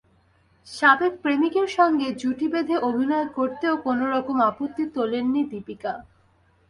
সাবেক 0.67 1.13
প্রেমিকের 1.23 1.67
সঙ্গে 1.77 2.07
জুটি 2.21 2.47
বেঁধে 2.53 2.75
অভিনয় 2.89 3.27
করতেও 3.37 3.75
কোনো 3.85 4.03
রকম 4.13 4.37
আপত্তি 4.49 4.83
তোলেননি 4.95 5.41
দীপিকা। 5.51 5.93